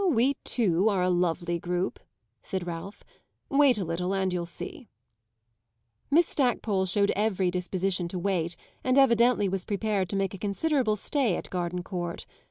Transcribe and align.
"Ah, 0.03 0.07
we 0.07 0.33
too 0.43 0.89
are 0.89 1.03
a 1.03 1.11
lovely 1.11 1.59
group!" 1.59 1.99
said 2.41 2.65
Ralph. 2.65 3.03
"Wait 3.49 3.77
a 3.77 3.85
little 3.85 4.15
and 4.15 4.33
you'll 4.33 4.47
see." 4.47 4.87
Miss 6.09 6.25
Stackpole 6.27 6.87
showed 6.87 7.11
every 7.15 7.51
disposition 7.51 8.07
to 8.07 8.17
wait 8.17 8.55
and 8.83 8.97
evidently 8.97 9.47
was 9.47 9.63
prepared 9.63 10.09
to 10.09 10.15
make 10.15 10.33
a 10.33 10.39
considerable 10.39 10.95
stay 10.95 11.35
at 11.35 11.51
Gardencourt. 11.51 12.25